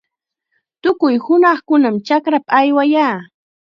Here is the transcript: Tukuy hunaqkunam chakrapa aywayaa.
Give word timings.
Tukuy 0.81 1.15
hunaqkunam 1.25 1.95
chakrapa 2.07 2.51
aywayaa. 2.59 3.15